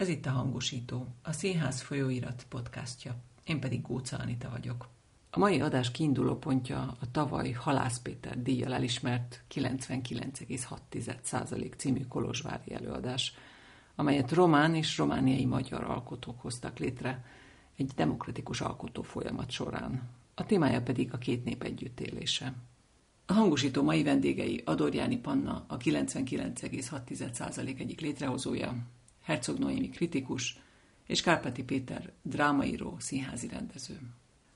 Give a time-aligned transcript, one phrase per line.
[0.00, 3.14] Ez itt a Hangosító, a Színház folyóirat podcastja.
[3.44, 4.88] Én pedig Góca Anita vagyok.
[5.30, 13.34] A mai adás kiinduló pontja a tavaly Halász Péter díjjal elismert 99,6% című kolozsvári előadás,
[13.94, 17.24] amelyet román és romániai magyar alkotók hoztak létre
[17.76, 20.08] egy demokratikus alkotó folyamat során.
[20.34, 22.54] A témája pedig a két nép együttélése.
[23.26, 28.98] A hangosító mai vendégei Adorjáni Panna, a 99,6% egyik létrehozója,
[29.30, 30.58] Herzog Noémi kritikus,
[31.06, 34.00] és Kárpáti Péter drámaíró, színházi rendező.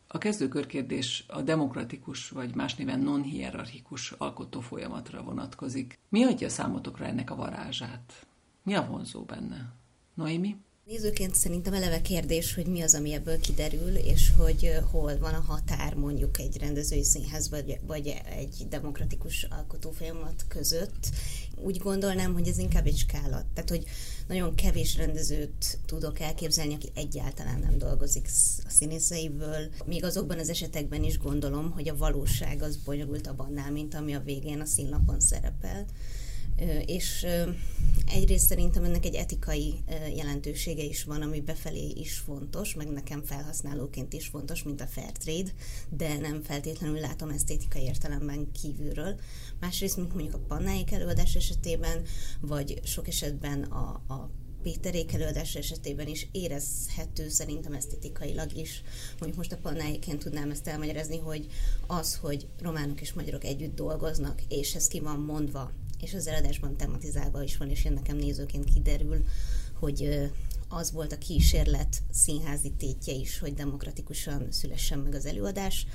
[0.07, 5.99] A kezdőkörkérdés a demokratikus, vagy más néven non-hierarchikus alkotó folyamatra vonatkozik.
[6.09, 8.27] Mi adja számotokra ennek a varázsát?
[8.63, 9.73] Mi a vonzó benne?
[10.15, 10.57] Noémi?
[10.87, 15.41] Nézőként szerintem eleve kérdés, hogy mi az, ami ebből kiderül, és hogy hol van a
[15.41, 21.09] határ mondjuk egy rendezői színház vagy, vagy egy demokratikus alkotófolyamat között.
[21.57, 23.45] Úgy gondolnám, hogy ez inkább egy skála.
[23.55, 23.85] Tehát, hogy
[24.29, 28.29] nagyon kevés rendezőt tudok elképzelni, aki egyáltalán nem dolgozik
[28.65, 29.69] a színészeiből.
[29.85, 34.23] Még azokban az esetekben is gondolom, hogy a valóság az bonyolultabb annál, mint ami a
[34.25, 35.87] végén a színlapon szerepel
[36.87, 37.27] és
[38.07, 39.75] egyrészt szerintem ennek egy etikai
[40.17, 45.13] jelentősége is van, ami befelé is fontos, meg nekem felhasználóként is fontos, mint a fair
[45.13, 45.51] trade,
[45.89, 49.21] de nem feltétlenül látom esztétikai értelemben kívülről.
[49.61, 52.03] Másrészt, mint mondjuk a pannáik előadás esetében,
[52.41, 54.31] vagy sok esetben a, a
[54.63, 58.83] Péterék előadás esetében is érezhető szerintem esztetikailag is.
[59.11, 61.47] Mondjuk most a pannáiként tudnám ezt elmagyarázni, hogy
[61.87, 66.77] az, hogy románok és magyarok együtt dolgoznak, és ez ki van mondva és az eladásban
[66.77, 69.25] tematizálva is van, és én nekem nézőként kiderül,
[69.79, 70.31] hogy
[70.69, 75.87] az volt a kísérlet színházi tétje is, hogy demokratikusan szülessen meg az előadás,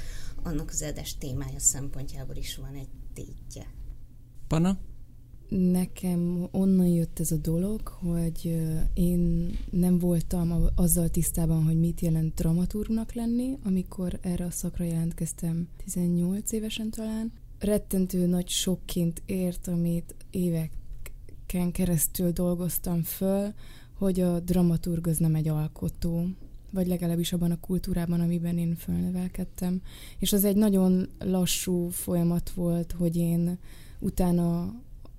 [0.44, 3.68] annak az eladás témája szempontjából is van egy tétje.
[4.48, 4.78] Pana?
[5.50, 8.62] Nekem onnan jött ez a dolog, hogy
[8.94, 15.68] én nem voltam azzal tisztában, hogy mit jelent dramaturgnak lenni, amikor erre a szakra jelentkeztem
[15.84, 23.54] 18 évesen talán, rettentő nagy sokként ért, amit éveken keresztül dolgoztam föl,
[23.94, 26.26] hogy a dramaturg az nem egy alkotó,
[26.72, 29.82] vagy legalábbis abban a kultúrában, amiben én fölnevelkedtem.
[30.20, 33.58] És az egy nagyon lassú folyamat volt, hogy én
[34.00, 34.74] utána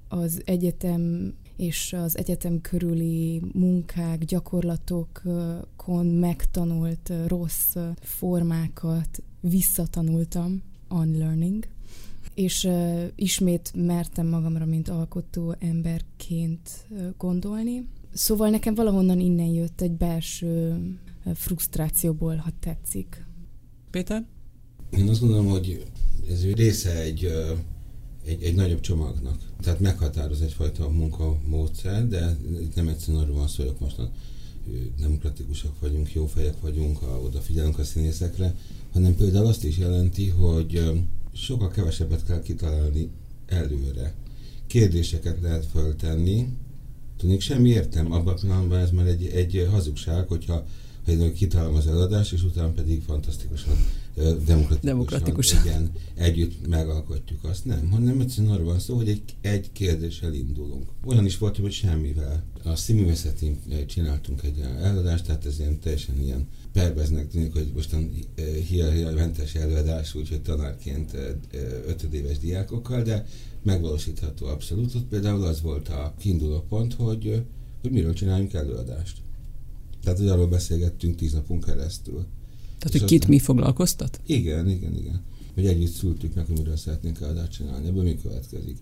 [0.08, 11.66] az egyetem és az egyetem körüli munkák, gyakorlatokon megtanult rossz formákat visszatanultam, unlearning,
[12.34, 17.88] és uh, ismét mertem magamra, mint alkotó emberként uh, gondolni.
[18.12, 20.76] Szóval nekem valahonnan innen jött egy belső
[21.24, 23.26] uh, frusztrációból, ha tetszik.
[23.90, 24.26] Péter?
[24.90, 25.84] Én azt gondolom, hogy
[26.30, 27.32] ez része egy,
[28.24, 29.38] egy, egy nagyobb csomagnak.
[29.60, 33.96] Tehát meghatároz egyfajta munkamódszer, de itt nem egyszerűen arról van szó, hogy most
[35.00, 38.54] demokratikusak vagyunk, jó fejek vagyunk, odafigyelünk a színészekre,
[38.92, 40.90] hanem például azt is jelenti, hogy
[41.32, 43.10] sokkal kevesebbet kell kitalálni
[43.46, 44.14] előre.
[44.66, 46.48] Kérdéseket lehet föltenni,
[47.16, 50.66] tudnék semmi értem, abban a pillanatban ez már egy, egy hazugság, hogyha
[51.04, 53.76] például kitalálom az eladást, és utána pedig fantasztikusan,
[54.14, 55.64] demokratikusan, demokratikusan.
[55.64, 57.64] Igen, együtt megalkotjuk azt.
[57.64, 60.88] Nem, hanem egyszerűen arról van szó, hogy egy, egy kérdéssel indulunk.
[61.04, 62.44] Olyan is volt, hogy semmivel.
[62.64, 68.10] A színművészetén csináltunk egy eladást, tehát ez ilyen teljesen ilyen perveznek tűnik, hogy mostan
[68.68, 71.16] hiány mentes előadás, úgyhogy tanárként
[71.86, 73.26] ötödéves diákokkal, de
[73.62, 74.94] megvalósítható abszolút.
[74.94, 77.42] Ott például az volt a kiinduló pont, hogy,
[77.82, 79.18] hogy miről csináljunk előadást.
[80.02, 82.26] Tehát, hogy arról beszélgettünk tíz napunk keresztül.
[82.80, 84.20] Tehát, hogy kit mi foglalkoztat?
[84.26, 85.22] Igen, igen, igen.
[85.54, 87.86] Hogy együtt szültük meg, hogy miről szeretnénk előadást csinálni.
[87.86, 88.76] Ebből mi következik?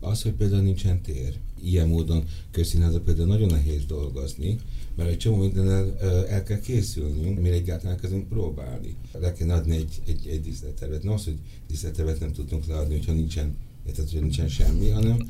[0.00, 1.38] Az, hogy például nincsen tér.
[1.62, 4.58] Ilyen módon közszínházat például nagyon nehéz dolgozni,
[4.96, 8.96] mert egy csomó mindennel el kell készülnünk, mire egyáltalán kezdünk próbálni.
[9.20, 11.02] Le kell adni egy, egy, egy díszlettervet.
[11.02, 11.38] Nem az, hogy
[11.68, 13.56] díszlettervet nem tudunk leadni, hogyha nincsen,
[13.94, 15.28] tehát, hogy nincsen semmi, hanem,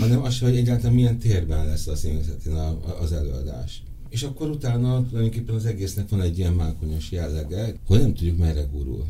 [0.00, 2.52] hanem az, hogy egyáltalán milyen térben lesz a színészetén
[3.00, 3.82] az előadás.
[4.12, 8.62] És akkor utána tulajdonképpen az egésznek van egy ilyen mákonyos jellege, hogy nem tudjuk merre
[8.72, 9.04] gurul.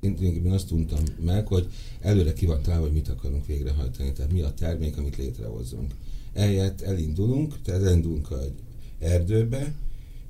[0.00, 1.68] Én tulajdonképpen azt tudtam meg, hogy
[2.00, 5.94] előre ki van találva, hogy mit akarunk végrehajtani, tehát mi a termék, amit létrehozunk.
[6.32, 8.52] Eljött, elindulunk, tehát elindulunk egy
[8.98, 9.74] erdőbe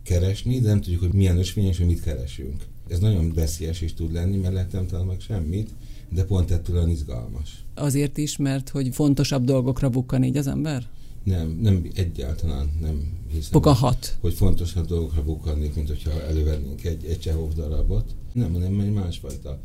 [0.03, 2.65] keresni, de nem tudjuk, hogy milyen ösvény és hogy mit keresünk.
[2.89, 5.71] Ez nagyon veszélyes is tud lenni, mert lehet nem meg semmit,
[6.09, 7.65] de pont ettől olyan izgalmas.
[7.75, 10.89] Azért is, mert hogy fontosabb dolgokra bukkan így az ember?
[11.29, 13.51] Nem, nem egyáltalán nem hiszem.
[13.53, 14.17] Bukahat.
[14.21, 18.15] Hogy fontosabb dolgokra bukkannék, mint hogyha elővennénk egy, egy Csehov darabot.
[18.33, 19.61] Nem, hanem egy másfajta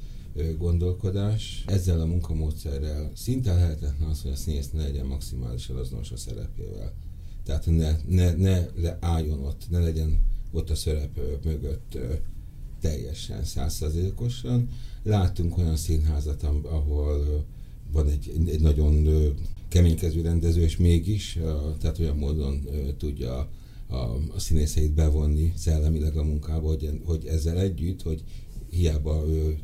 [0.57, 1.63] gondolkodás.
[1.67, 6.93] Ezzel a munkamódszerrel szinte lehetetlen az, hogy a színész ne legyen maximálisan azonos a szerepével.
[7.45, 10.19] Tehát ne, ne, ne le álljon ott, ne legyen
[10.51, 11.97] ott a szerep mögött
[12.81, 14.69] teljesen, százszerzékosan.
[15.03, 17.45] Láttunk olyan színházat, ahol
[17.93, 19.07] van egy, egy nagyon
[19.67, 21.39] keménykező rendező, és mégis,
[21.79, 22.67] tehát olyan módon
[22.97, 23.49] tudja
[23.87, 23.95] a,
[24.35, 28.23] a színészeit bevonni szellemileg a munkába, hogy, hogy ezzel együtt, hogy
[28.69, 29.57] hiába ő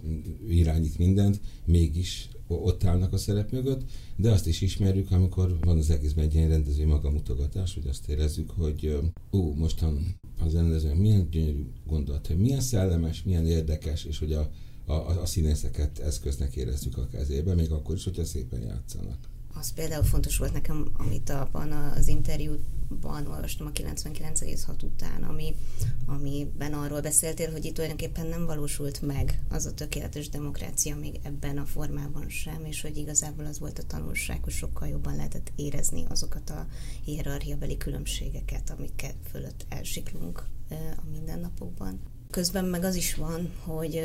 [0.50, 3.82] irányít mindent, mégis ott állnak a szerep mögött,
[4.16, 8.50] de azt is ismerjük, amikor van az egészben egy ilyen rendezői magamutogatás, hogy azt érezzük,
[8.50, 9.00] hogy
[9.32, 14.50] ú, mostan az rendező milyen gyönyörű gondolat, hogy milyen szellemes, milyen érdekes, és hogy a,
[14.90, 20.04] a, a színészeket eszköznek érezzük a kezébe, még akkor is, hogyha szépen játszanak az például
[20.04, 25.56] fontos volt nekem, amit abban az interjúban olvastam a 99,6 után, ami,
[26.06, 31.58] amiben arról beszéltél, hogy itt tulajdonképpen nem valósult meg az a tökéletes demokrácia még ebben
[31.58, 36.06] a formában sem, és hogy igazából az volt a tanulság, hogy sokkal jobban lehetett érezni
[36.10, 36.68] azokat a
[37.04, 40.44] hierarchiabeli különbségeket, amiket fölött elsiklunk
[40.98, 42.00] a mindennapokban.
[42.30, 44.02] Közben meg az is van, hogy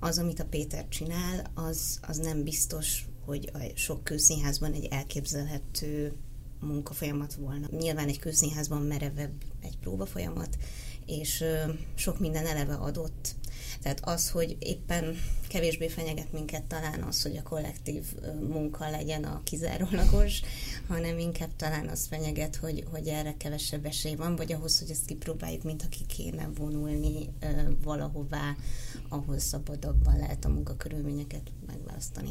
[0.00, 6.12] az, amit a Péter csinál, az, az nem biztos hogy a sok kőszínházban egy elképzelhető
[6.60, 7.66] munkafolyamat volna.
[7.70, 10.58] Nyilván egy kőszínházban merevebb egy próbafolyamat,
[11.06, 11.44] és
[11.94, 13.34] sok minden eleve adott.
[13.82, 15.16] Tehát az, hogy éppen
[15.48, 18.04] kevésbé fenyeget minket talán az, hogy a kollektív
[18.48, 20.40] munka legyen a kizárólagos,
[20.88, 25.06] hanem inkább talán az fenyeget, hogy, hogy erre kevesebb esély van, vagy ahhoz, hogy ezt
[25.06, 27.28] kipróbáljuk, mint aki kéne vonulni
[27.82, 28.56] valahová,
[29.08, 32.30] ahol szabadabban lehet a munkakörülményeket megválasztani.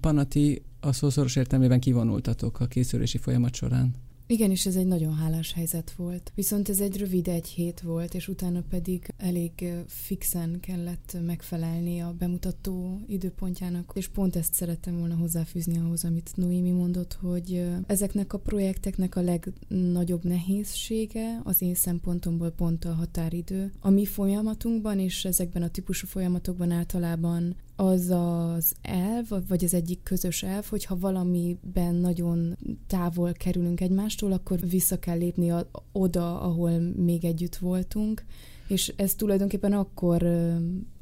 [0.00, 3.94] Panati a szószoros értelmében kivonultatok a készülési folyamat során.
[4.28, 6.32] Igen, és ez egy nagyon hálás helyzet volt.
[6.34, 12.14] Viszont ez egy rövid egy hét volt, és utána pedig elég fixen kellett megfelelni a
[12.18, 18.38] bemutató időpontjának, és pont ezt szerettem volna hozzáfűzni ahhoz, amit Noémi mondott, hogy ezeknek a
[18.38, 23.72] projekteknek a legnagyobb nehézsége az én szempontomból pont a határidő.
[23.80, 30.02] A mi folyamatunkban és ezekben a típusú folyamatokban általában az az elv, vagy az egyik
[30.02, 32.56] közös elv, hogyha valamiben nagyon
[32.86, 38.24] távol kerülünk egymástól, akkor vissza kell lépni a, oda, ahol még együtt voltunk,
[38.68, 40.26] és ez tulajdonképpen akkor,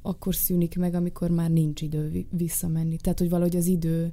[0.03, 2.97] akkor szűnik meg, amikor már nincs idő visszamenni.
[2.97, 4.12] Tehát, hogy valahogy az idő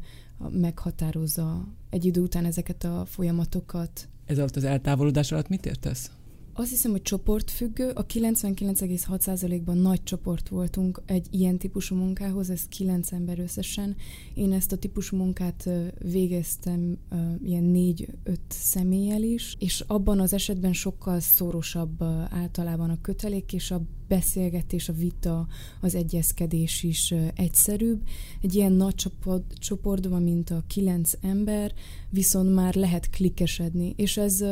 [0.49, 4.07] meghatározza egy idő után ezeket a folyamatokat.
[4.25, 6.11] Ez alatt az eltávolodás alatt mit értesz?
[6.53, 7.89] Azt hiszem, hogy csoportfüggő.
[7.89, 13.95] A 99,6%-ban nagy csoport voltunk egy ilyen típusú munkához, ez 9 ember összesen.
[14.33, 15.69] Én ezt a típusú munkát
[15.99, 16.97] végeztem
[17.43, 23.81] ilyen 4-5 személlyel is, és abban az esetben sokkal szorosabb általában a kötelék, és a
[24.07, 25.47] beszélgetés, a vita,
[25.81, 28.01] az egyezkedés is egyszerűbb.
[28.41, 31.73] Egy ilyen nagy csoport, csoportban, mint a 9 ember,
[32.09, 34.43] viszont már lehet klikkesedni, és ez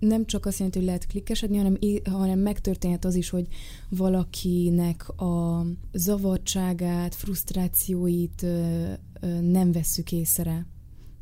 [0.00, 3.46] nem csak azt jelenti, hogy lehet klikkesedni, hanem, hanem megtörténhet az is, hogy
[3.88, 8.46] valakinek a zavartságát, frusztrációit
[9.40, 10.66] nem vesszük észre.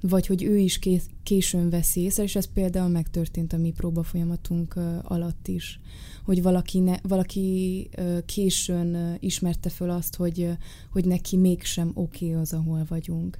[0.00, 0.78] Vagy hogy ő is
[1.22, 5.80] későn veszi észre, és ez például megtörtént a mi próbafolyamatunk alatt is.
[6.24, 7.88] Hogy valaki, ne, valaki
[8.26, 10.50] későn ismerte föl azt, hogy,
[10.92, 13.38] hogy neki mégsem oké okay az, ahol vagyunk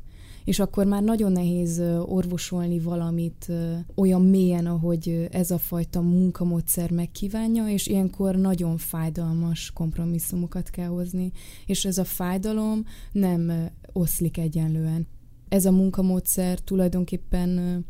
[0.49, 3.53] és akkor már nagyon nehéz orvosolni valamit
[3.94, 11.32] olyan mélyen, ahogy ez a fajta munkamódszer megkívánja, és ilyenkor nagyon fájdalmas kompromisszumokat kell hozni,
[11.67, 15.06] és ez a fájdalom nem oszlik egyenlően.
[15.49, 17.84] Ez a munkamódszer tulajdonképpen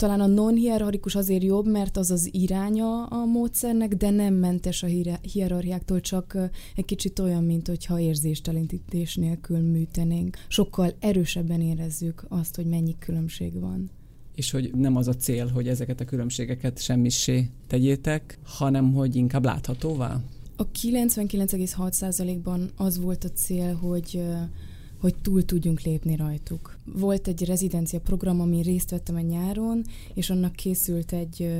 [0.00, 4.86] talán a non-hierarchikus azért jobb, mert az az iránya a módszernek, de nem mentes a
[5.22, 6.38] hierarchiáktól, csak
[6.76, 10.36] egy kicsit olyan, mint hogyha érzéstelenítés nélkül műtenénk.
[10.48, 13.90] Sokkal erősebben érezzük azt, hogy mennyi különbség van
[14.34, 19.44] és hogy nem az a cél, hogy ezeket a különbségeket semmisé tegyétek, hanem hogy inkább
[19.44, 20.20] láthatóvá?
[20.56, 24.22] A 99,6%-ban az volt a cél, hogy
[25.00, 26.78] hogy túl tudjunk lépni rajtuk.
[26.84, 31.50] Volt egy rezidencia program, amin részt vettem a nyáron, és annak készült egy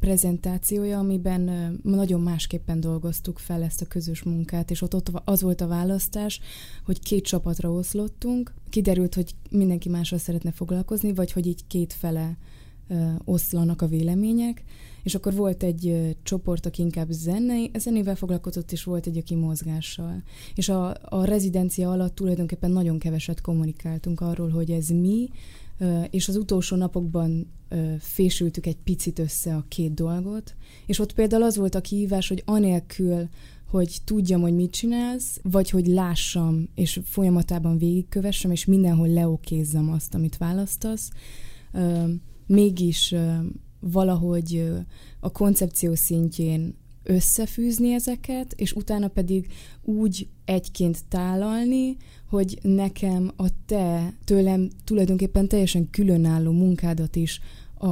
[0.00, 5.60] prezentációja, amiben nagyon másképpen dolgoztuk fel ezt a közös munkát, és ott, ott az volt
[5.60, 6.40] a választás,
[6.84, 8.54] hogy két csapatra oszlottunk.
[8.68, 12.36] Kiderült, hogy mindenki mással szeretne foglalkozni, vagy hogy így két fele
[13.24, 14.64] oszlanak a vélemények,
[15.08, 20.22] és akkor volt egy csoport, aki inkább zenei, zenével foglalkozott, és volt egy, aki mozgással.
[20.54, 25.28] És a, a rezidencia alatt tulajdonképpen nagyon keveset kommunikáltunk arról, hogy ez mi,
[26.10, 27.52] és az utolsó napokban
[27.98, 30.54] fésültük egy picit össze a két dolgot,
[30.86, 33.28] és ott például az volt a kihívás, hogy anélkül,
[33.70, 40.14] hogy tudjam, hogy mit csinálsz, vagy hogy lássam, és folyamatában végigkövessem, és mindenhol leokézzam azt,
[40.14, 41.10] amit választasz,
[42.46, 43.14] mégis
[43.80, 44.70] valahogy
[45.20, 49.46] a koncepció szintjén összefűzni ezeket, és utána pedig
[49.82, 51.96] úgy egyként tálalni,
[52.28, 57.40] hogy nekem a te tőlem tulajdonképpen teljesen különálló munkádat is
[57.78, 57.88] a,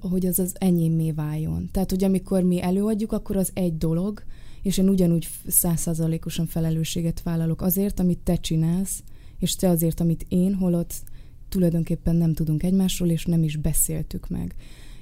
[0.00, 1.68] hogy az az enyémé váljon.
[1.72, 4.22] Tehát, hogy amikor mi előadjuk, akkor az egy dolog,
[4.62, 9.02] és én ugyanúgy százszázalékosan felelősséget vállalok azért, amit te csinálsz,
[9.38, 10.92] és te azért, amit én, holott
[11.48, 14.54] tulajdonképpen nem tudunk egymásról, és nem is beszéltük meg.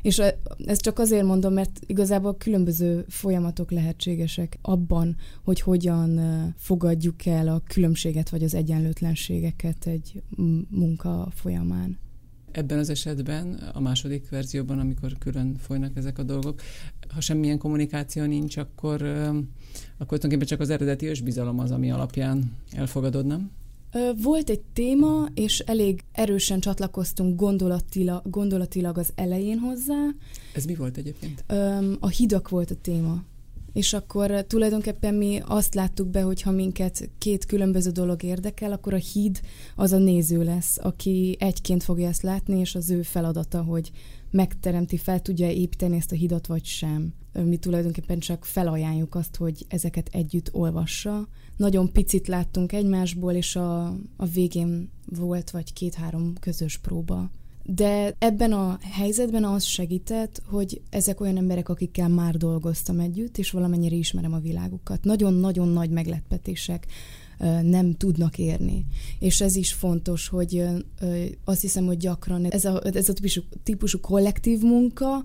[0.03, 0.23] És
[0.67, 6.21] ezt csak azért mondom, mert igazából különböző folyamatok lehetségesek abban, hogy hogyan
[6.57, 10.23] fogadjuk el a különbséget vagy az egyenlőtlenségeket egy
[10.71, 11.99] munka folyamán.
[12.53, 16.61] Ebben az esetben, a második verzióban, amikor külön folynak ezek a dolgok,
[17.15, 23.27] ha semmilyen kommunikáció nincs, akkor, akkor tulajdonképpen csak az eredeti ősbizalom az, ami alapján elfogadod,
[23.27, 23.51] nem?
[24.23, 30.09] Volt egy téma, és elég erősen csatlakoztunk gondolatilag, gondolatilag az elején hozzá.
[30.55, 31.45] Ez mi volt egyébként?
[32.01, 33.23] A hidak volt a téma.
[33.73, 38.95] És akkor tulajdonképpen mi azt láttuk be, hogy ha minket két különböző dolog érdekel, akkor
[38.95, 39.41] a híd
[39.75, 43.91] az a néző lesz, aki egyként fogja ezt látni, és az ő feladata, hogy
[44.31, 47.15] megteremti, fel tudja építeni ezt a hidat, vagy sem.
[47.45, 51.29] Mi tulajdonképpen csak felajánljuk azt, hogy ezeket együtt olvassa.
[51.57, 53.85] Nagyon picit láttunk egymásból, és a,
[54.17, 57.31] a végén volt vagy két-három közös próba.
[57.63, 63.51] De ebben a helyzetben az segített, hogy ezek olyan emberek, akikkel már dolgoztam együtt, és
[63.51, 65.05] valamennyire ismerem a világukat.
[65.05, 66.87] Nagyon-nagyon nagy meglepetések
[67.63, 68.87] nem tudnak érni.
[69.19, 70.65] És ez is fontos, hogy
[71.45, 75.25] azt hiszem, hogy gyakran ez a, ez a típusú, típusú kollektív munka,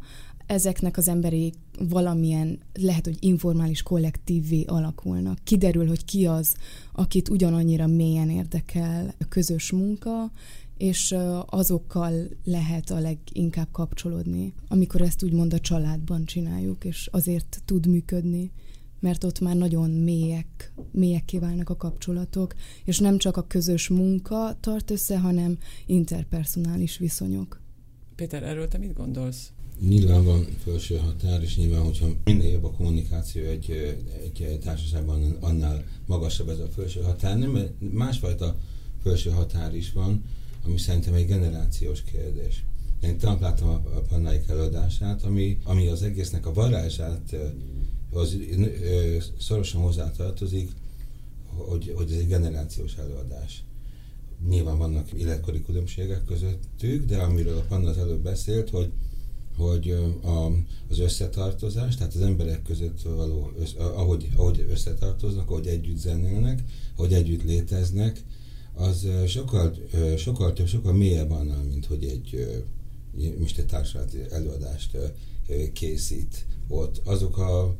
[0.51, 1.53] ezeknek az emberi
[1.89, 5.39] valamilyen, lehet, hogy informális kollektívé alakulnak.
[5.43, 6.55] Kiderül, hogy ki az,
[6.93, 10.31] akit ugyanannyira mélyen érdekel a közös munka,
[10.77, 11.15] és
[11.45, 18.51] azokkal lehet a leginkább kapcsolódni, amikor ezt úgymond a családban csináljuk, és azért tud működni
[18.99, 22.53] mert ott már nagyon mélyek, mélyek kiválnak a kapcsolatok,
[22.85, 27.61] és nem csak a közös munka tart össze, hanem interpersonális viszonyok.
[28.15, 29.51] Péter, erről te mit gondolsz?
[29.87, 35.83] Nyilván van felső határ, és nyilván, hogyha minél jobb a kommunikáció egy, egy társaságban, annál
[36.05, 37.37] magasabb ez a felső határ.
[37.37, 38.57] Nem, másfajta
[39.03, 40.23] felső határ is van,
[40.65, 42.65] ami szerintem egy generációs kérdés.
[43.03, 47.35] Én tegnap láttam a, a Pannáik előadását, ami, ami az egésznek a varázsát
[48.11, 48.37] az
[49.39, 50.71] szorosan hozzátartozik,
[51.45, 53.63] hogy, hogy ez egy generációs előadás.
[54.49, 58.91] Nyilván vannak életkori különbségek közöttük, de amiről a Panna az előbb beszélt, hogy,
[59.61, 59.89] hogy
[60.23, 60.45] a,
[60.89, 66.63] az összetartozás, tehát az emberek között való, ahogy, ahogy összetartoznak, ahogy együtt zenélnek,
[66.95, 68.23] ahogy együtt léteznek,
[68.73, 69.75] az sokkal,
[70.17, 72.47] sokkal több, sokkal mélyebb annál, mint hogy egy
[73.39, 74.97] most egy társadalmi előadást
[75.73, 77.01] készít ott.
[77.05, 77.75] Azok a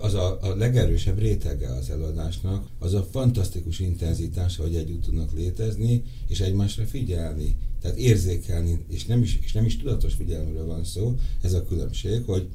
[0.00, 6.02] az a, a legerősebb rétege az előadásnak, az a fantasztikus intenzitása, hogy együtt tudnak létezni,
[6.28, 7.56] és egymásra figyelni,
[7.86, 12.22] tehát érzékelni, és nem is, és nem is tudatos figyelmről van szó, ez a különbség,
[12.26, 12.48] hogy,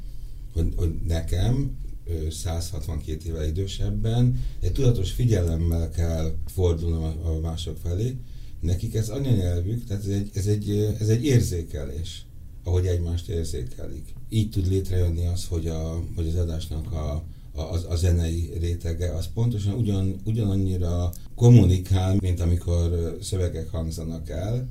[0.53, 1.77] hogy, hogy nekem
[2.29, 8.15] 162 éve idősebben egy tudatos figyelemmel kell fordulnom a mások felé,
[8.59, 12.25] nekik ez anyanyelvük, tehát ez egy, ez egy, ez egy érzékelés
[12.63, 14.13] ahogy egymást érzékelik.
[14.29, 17.23] Így tud létrejönni az, hogy, a, hogy az adásnak a,
[17.53, 24.67] a, a, a zenei rétege, az pontosan ugyan, ugyanannyira kommunikál, mint amikor szövegek hangzanak el,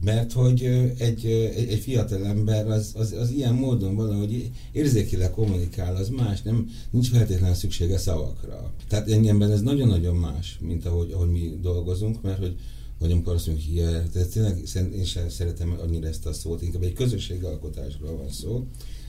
[0.00, 0.64] mert hogy
[0.98, 6.42] egy, egy, egy fiatal ember az, az, az ilyen módon valahogy érzékileg kommunikál, az más,
[6.42, 8.72] nem, nincs feltétlenül szüksége szavakra.
[8.88, 12.56] Tehát engemben ez nagyon-nagyon más, mint ahogy, ahogy mi dolgozunk, mert hogy
[12.98, 14.58] vagy amikor azt mondjuk, hogy de tényleg
[14.96, 18.66] én sem szeretem annyira ezt a szót, inkább egy közösségalkotásról van szó,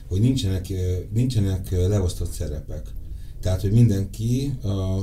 [0.08, 0.72] hogy nincsenek,
[1.12, 2.86] nincsenek leosztott szerepek.
[3.48, 4.98] Tehát, hogy mindenki a,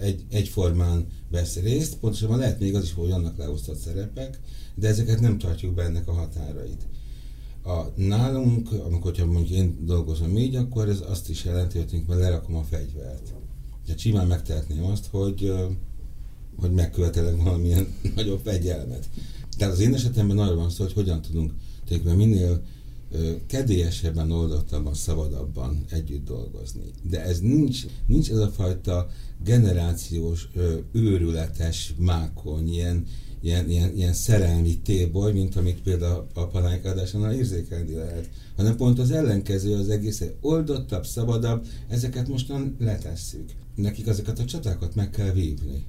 [0.00, 4.40] egy, egyformán vesz részt, pontosabban lehet még az is, hogy annak leosztott szerepek,
[4.74, 6.86] de ezeket nem tartjuk be ennek a határait.
[7.64, 12.56] A, nálunk, amikor ha mondjuk én dolgozom így, akkor ez azt is jelenti, hogy lerakom
[12.56, 13.34] a fegyvert.
[13.84, 15.52] Tehát simán megtehetném azt, hogy
[16.56, 19.08] hogy megkövetelek valamilyen nagyobb fegyelmet.
[19.56, 21.52] Tehát az én esetemben arra van szó, hogy hogyan tudunk
[21.86, 22.62] tényleg minél
[23.46, 26.90] kedélyesebben, oldottabban, szabadabban együtt dolgozni.
[27.02, 29.08] De ez nincs, nincs ez a fajta
[29.44, 30.48] generációs,
[30.92, 33.06] őrületes mákony, ilyen,
[33.42, 39.10] ilyen, ilyen, ilyen szerelmi téboly, mint amit például a palánykádásánál érzékelni lehet, hanem pont az
[39.10, 43.50] ellenkező az egész, oldottabb, szabadabb, ezeket mostan letesszük.
[43.74, 45.84] Nekik ezeket a csatákat meg kell vívni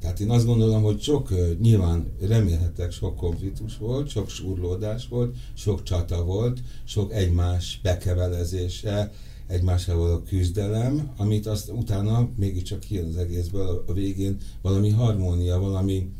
[0.00, 5.82] Tehát én azt gondolom, hogy sok, nyilván remélhetek sok konfliktus volt, sok surlódás volt, sok
[5.82, 9.12] csata volt, sok egymás bekevelezése,
[9.46, 16.10] egymással való küzdelem, amit azt utána mégiscsak kijön az egészből a végén valami harmónia, valami,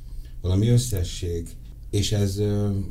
[0.40, 1.48] valami összesség.
[1.90, 2.42] És ez,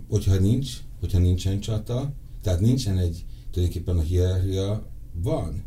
[0.09, 5.63] hogyha nincs, hogyha nincsen csata, tehát nincsen egy, tulajdonképpen a hierarchia van.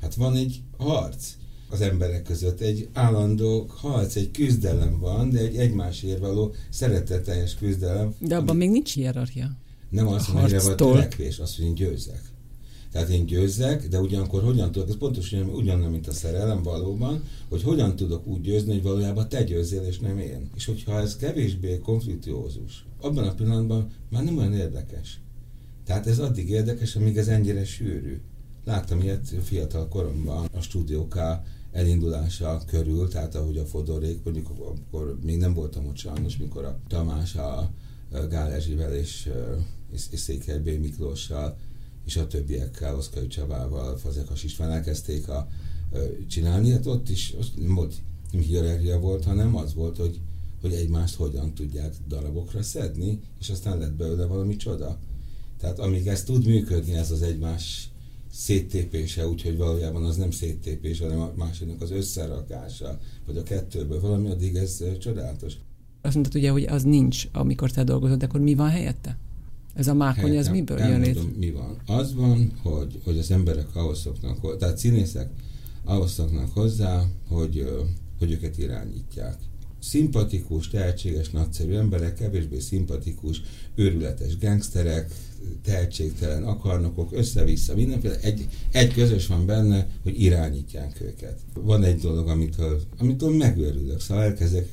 [0.00, 1.36] Hát van egy harc
[1.70, 2.60] az emberek között.
[2.60, 8.14] Egy állandó harc, egy küzdelem van, de egy egymásért való szeretetteljes küzdelem.
[8.18, 8.58] De abban ami...
[8.58, 9.56] még nincs hierarchia.
[9.90, 12.20] Nem az, hogy van törekvés, az, hogy én győzek.
[12.92, 17.62] Tehát én győzzek, de ugyanakkor hogyan tudok, ez pontosan ugyanaz, mint a szerelem valóban, hogy
[17.62, 20.50] hogyan tudok úgy győzni, hogy valójában te győzzél, és nem én.
[20.54, 25.20] És hogyha ez kevésbé konflikciózus, abban a pillanatban már nem olyan érdekes.
[25.84, 28.20] Tehát ez addig érdekes, amíg ez ennyire sűrű.
[28.64, 31.16] Láttam ilyet fiatal koromban a stúdió K
[31.72, 36.78] elindulása körül, tehát ahogy a Fodorék, mondjuk akkor még nem voltam ott sajnos, mikor a
[36.88, 37.70] Tamás a
[38.28, 39.30] Gál Ezsivel és,
[39.92, 40.80] és, és Székely B.
[40.80, 41.56] Miklóssal
[42.04, 45.48] és a többiekkel, Oszkai Csabával, Fazekas István elkezdték a,
[46.28, 47.94] csinálni, hát ott is az nem volt
[48.32, 50.20] nem hierarchia volt, hanem az volt, hogy,
[50.60, 54.98] hogy egymást hogyan tudják darabokra szedni, és aztán lett belőle valami csoda.
[55.58, 57.90] Tehát amíg ez tud működni, ez az egymás
[58.38, 64.30] széttépése, úgyhogy valójában az nem széttépés, hanem a másiknak az összerakása, vagy a kettőből valami,
[64.30, 65.52] addig ez csodálatos.
[66.00, 69.18] Azt mondtad ugye, hogy az nincs, amikor te dolgozod, de akkor mi van helyette?
[69.74, 71.22] Ez a mákony, ez miből jön létre?
[71.38, 71.76] mi van.
[71.86, 75.30] Az van, hogy, hogy az emberek ahhoz szoknak, tehát színészek
[75.84, 77.84] ahhoz szoknak hozzá, hogy,
[78.18, 79.36] hogy őket irányítják.
[79.80, 83.42] Szimpatikus, tehetséges, nagyszerű emberek, kevésbé szimpatikus,
[83.74, 85.12] őrületes gangsterek,
[85.64, 88.20] tehetségtelen akarnokok, össze-vissza, mindenféle.
[88.20, 91.40] Egy, egy közös van benne, hogy irányítják őket.
[91.54, 94.68] Van egy dolog, amitől, amitől megőrülök, szóval elkezdek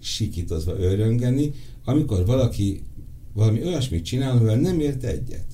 [0.00, 1.52] sikítozva öröngeni,
[1.84, 2.82] amikor valaki
[3.32, 5.46] valami olyasmit csinál, amivel nem ért egyet.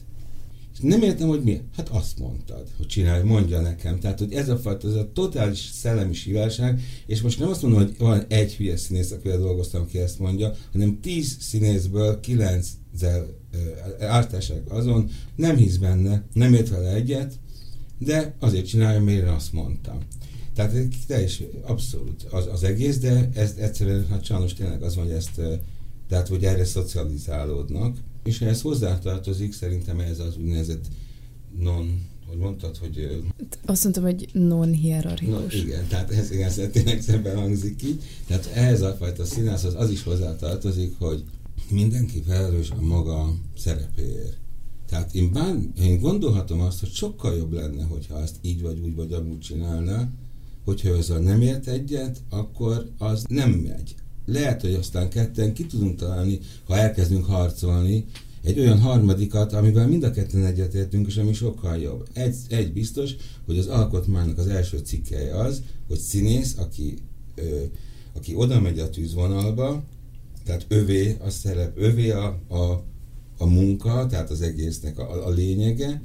[0.75, 1.61] És nem értem, hogy mi.
[1.77, 3.99] Hát azt mondtad, hogy csinálj, mondja nekem.
[3.99, 7.81] Tehát, hogy ez a fajta, ez a totális szellemi sivárság, és most nem azt mondom,
[7.81, 13.27] hogy van egy hülye színész, akivel dolgoztam, aki ezt mondja, hanem tíz színészből kilenczel
[14.01, 17.33] ártásák azon, nem hisz benne, nem ért vele egyet,
[17.99, 19.99] de azért csinálja, mert én azt mondtam.
[20.55, 20.73] Tehát
[21.07, 25.41] teljes abszolút az, az egész, de ez egyszerűen, hát sajnos tényleg az van, hogy ezt
[26.09, 30.85] tehát hogy erre szocializálódnak, és ehhez hozzátartozik szerintem ez az úgynevezett
[31.59, 33.23] non hogy mondtad, hogy...
[33.65, 35.55] Azt mondtam, hogy non-hierarchikus.
[35.55, 37.99] No, igen, tehát ez, igen, ez tényleg szemben hangzik ki.
[38.27, 41.25] Tehát ehhez a fajta színász az, az is hozzátartozik, hogy
[41.71, 44.37] mindenki felelős a maga szerepéért.
[44.89, 48.95] Tehát én, bár, én gondolhatom azt, hogy sokkal jobb lenne, hogyha azt így vagy úgy
[48.95, 50.11] vagy amúgy csinálna,
[50.65, 53.95] hogyha ezzel nem ért egyet, akkor az nem megy
[54.27, 58.05] lehet, hogy aztán ketten ki tudunk találni, ha elkezdünk harcolni,
[58.45, 62.09] egy olyan harmadikat, amivel mind a ketten egyetértünk, és ami sokkal jobb.
[62.13, 63.11] Egy, egy biztos,
[63.47, 66.95] hogy az alkotmánynak az első cikkeje az, hogy színész, aki,
[67.35, 67.63] ö,
[68.15, 69.85] aki oda megy a tűzvonalba,
[70.45, 72.85] tehát övé a szerep, övé a, a,
[73.39, 76.03] a munka, tehát az egésznek a, a lényege,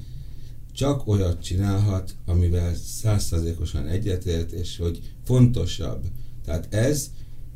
[0.73, 6.03] csak olyat csinálhat, amivel százszerzékosan egyetért, és hogy fontosabb.
[6.45, 7.09] Tehát ez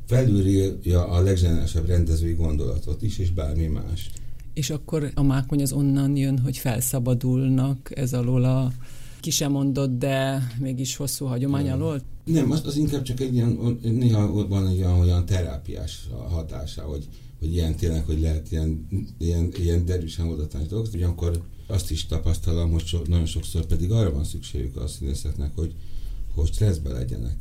[0.05, 4.09] felülírja a legzseniálisabb rendezői gondolatot is, és bármi más.
[4.53, 8.71] És akkor a mákony az onnan jön, hogy felszabadulnak ez alól a
[9.19, 12.01] ki sem mondott, de mégis hosszú hagyomány alól?
[12.23, 17.07] Nem, az, az inkább csak egy ilyen, néha van egy olyan, olyan terápiás hatása, hogy,
[17.39, 18.87] hogy ilyen tényleg, hogy lehet ilyen,
[19.17, 20.97] ilyen, ilyen derűsen oldatani dolgozni.
[20.97, 25.73] Ugyanakkor azt is tapasztalom, hogy so, nagyon sokszor pedig arra van szükségük a színészeknek, hogy,
[26.33, 27.35] hogy stresszbe legyenek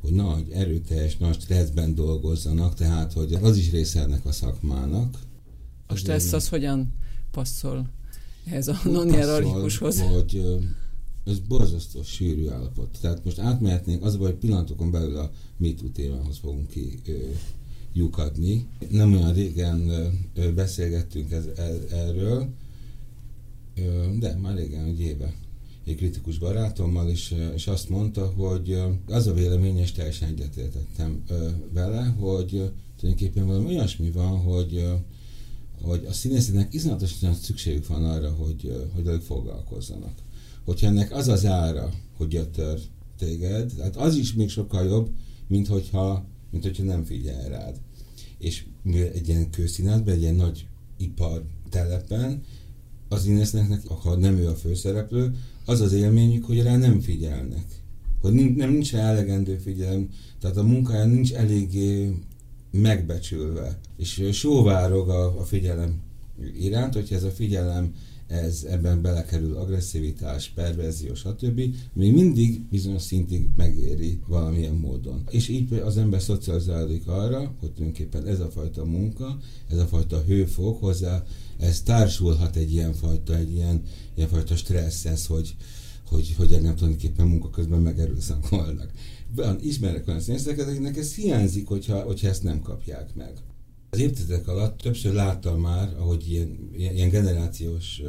[0.00, 5.18] hogy nagy, erőteljes, nagy stresszben dolgozzanak, tehát hogy az is része ennek a szakmának.
[5.86, 6.94] A stressz az hogyan
[7.30, 7.88] passzol
[8.50, 10.00] ez a non-hierarchikushoz?
[10.00, 10.42] Hogy
[11.24, 12.98] ez borzasztó sűrű állapot.
[13.00, 17.12] Tehát most átmehetnénk, az hogy pillanatokon belül a MeToo témához fogunk ki ö,
[17.92, 18.66] lyukadni.
[18.90, 19.88] Nem olyan régen
[20.34, 22.48] ö, beszélgettünk ez, ez, erről,
[23.76, 25.34] ö, de már régen, egy éve
[25.88, 31.22] egy kritikus barátommal, és, és azt mondta, hogy az a vélemény, és teljesen egyetértettem
[31.72, 34.84] vele, hogy tulajdonképpen valami olyasmi van, hogy,
[35.82, 40.14] hogy a színészeknek iszonyatosan szükségük van arra, hogy, hogy velük foglalkozzanak.
[40.64, 42.80] Hogyha ennek az az ára, hogy gyötör
[43.18, 45.10] téged, hát az is még sokkal jobb,
[45.46, 47.80] mint hogyha, mint hogyha nem figyel rád.
[48.38, 52.42] És egy ilyen kőszínházban, egy ilyen nagy ipar telepen,
[53.08, 55.36] az színésznek, ha nem ő a főszereplő,
[55.68, 57.66] az az élményük, hogy rá nem figyelnek.
[58.20, 60.08] hogy nincs, nem nincs elegendő figyelem,
[60.40, 62.12] tehát a munkája nincs eléggé
[62.70, 66.00] megbecsülve, és sóvárog a, a figyelem
[66.60, 67.94] iránt, hogyha ez a figyelem
[68.28, 71.60] ez ebben belekerül agresszivitás, perverzió, stb.
[71.92, 75.22] Még mindig bizonyos szintig megéri valamilyen módon.
[75.30, 79.38] És így az ember szocializálódik arra, hogy tulajdonképpen ez a fajta munka,
[79.70, 81.24] ez a fajta hőfok hozzá,
[81.58, 83.82] ez társulhat egy ilyen fajta, egy ilyen,
[84.28, 85.56] fajta stresszhez, hogy,
[86.08, 88.90] hogy, hogy engem tulajdonképpen munka közben megerőszakolnak.
[89.34, 93.32] Van, ismerek olyan színészeket, akiknek ez hiányzik, hogyha, hogyha ezt nem kapják meg.
[93.90, 98.02] Az évtizedek alatt többször láttam már, ahogy ilyen, ilyen generációs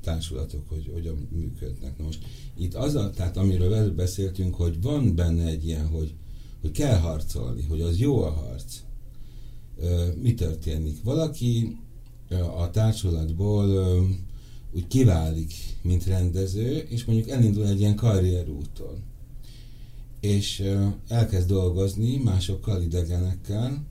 [0.00, 1.98] társulatok, hogy hogyan működnek.
[1.98, 2.24] Na most
[2.56, 6.14] itt az a, tehát amiről beszéltünk, hogy van benne egy ilyen, hogy,
[6.60, 8.74] hogy kell harcolni, hogy az jó a harc.
[10.22, 11.02] Mi történik?
[11.02, 11.76] Valaki
[12.56, 13.98] a társulatból
[14.72, 19.02] úgy kiválik, mint rendező, és mondjuk elindul egy ilyen karrierúton.
[20.20, 20.72] És
[21.08, 23.84] elkezd dolgozni másokkal, idegenekkel,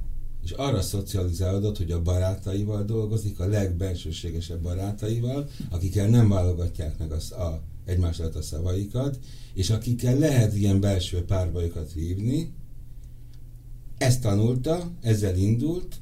[0.46, 7.42] és arra szocializálódott, hogy a barátaival dolgozik, a legbensőségesebb barátaival, akikkel nem válogatják meg a,
[7.42, 9.20] a, egymás a szavaikat,
[9.54, 12.54] és akikkel lehet ilyen belső párbajokat vívni.
[13.98, 15.96] Ezt tanulta, ezzel indult,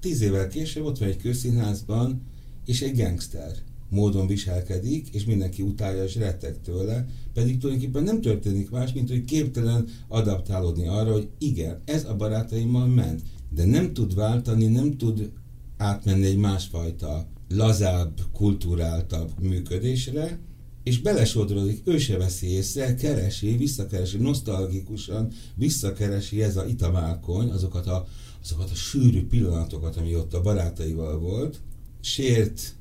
[0.00, 2.22] tíz évvel később ott van egy közszínházban,
[2.64, 3.56] és egy gangster
[3.88, 9.24] módon viselkedik, és mindenki utálja és retteg tőle, pedig tulajdonképpen nem történik más, mint hogy
[9.24, 13.22] képtelen adaptálódni arra, hogy igen, ez a barátaimmal ment
[13.54, 15.30] de nem tud váltani, nem tud
[15.76, 20.38] átmenni egy másfajta, lazább, kulturáltabb működésre,
[20.82, 28.06] és belesodrodik, ő se veszi észre, keresi, visszakeresi, nosztalgikusan visszakeresi ez a itamákony, azokat a,
[28.42, 31.60] azokat a sűrű pillanatokat, ami ott a barátaival volt,
[32.00, 32.74] sért,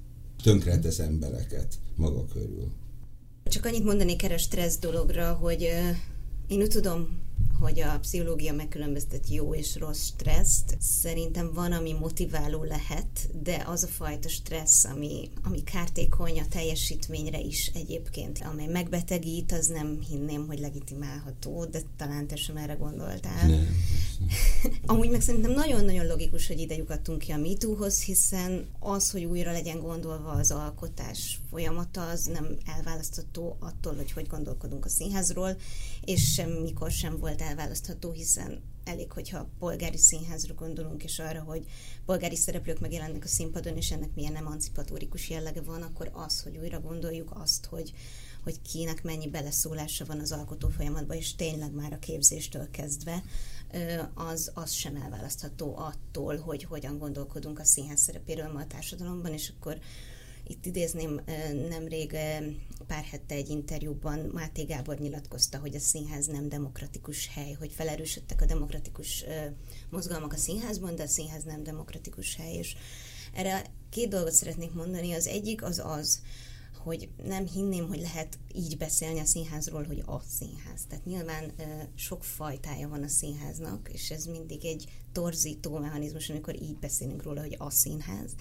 [0.44, 2.72] tönkretesz embereket maga körül.
[3.44, 5.62] Csak annyit mondani keres stressz dologra, hogy
[6.48, 7.23] én úgy tudom,
[7.64, 10.78] hogy a pszichológia megkülönböztet jó és rossz stresszt.
[10.80, 17.40] Szerintem van, ami motiváló lehet, de az a fajta stressz, ami, ami kártékony a teljesítményre
[17.40, 23.48] is egyébként, amely megbetegít, az nem hinném, hogy legitimálható, de talán te sem erre gondoltál.
[23.48, 23.68] Nem.
[24.86, 29.52] Amúgy meg szerintem nagyon-nagyon logikus, hogy ide lyukadtunk ki a MeToo-hoz, hiszen az, hogy újra
[29.52, 35.58] legyen gondolva az alkotás folyamata, az nem elválasztható attól, hogy hogy gondolkodunk a színházról,
[36.06, 41.66] és semmikor sem volt elválasztható, hiszen elég, hogyha polgári színházra gondolunk, és arra, hogy
[42.06, 46.80] polgári szereplők megjelennek a színpadon, és ennek milyen emancipatórikus jellege van, akkor az, hogy újra
[46.80, 47.94] gondoljuk azt, hogy,
[48.44, 53.24] hogy kinek mennyi beleszólása van az alkotó folyamatban, és tényleg már a képzéstől kezdve,
[54.14, 59.54] az, az sem elválasztható attól, hogy hogyan gondolkodunk a színház szerepéről ma a társadalomban, és
[59.58, 59.78] akkor
[60.48, 61.22] itt idézném
[61.70, 62.18] nemrég
[62.88, 68.42] pár hete egy interjúban Máté Gábor nyilatkozta, hogy a színház nem demokratikus hely, hogy felerősödtek
[68.42, 69.24] a demokratikus
[69.90, 72.76] mozgalmak a színházban, de a színház nem demokratikus hely, és
[73.34, 75.14] erre két dolgot szeretnék mondani.
[75.14, 76.22] Az egyik az az,
[76.84, 80.82] hogy nem hinném, hogy lehet így beszélni a színházról, hogy a színház.
[80.88, 81.52] Tehát nyilván
[81.96, 87.42] sok fajtája van a színháznak, és ez mindig egy torzító mechanizmus, amikor így beszélünk róla,
[87.42, 88.32] hogy a színház.